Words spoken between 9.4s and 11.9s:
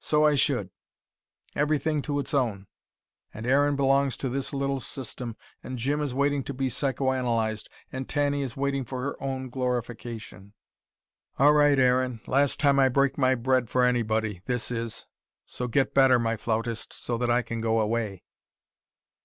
glorification. "All right,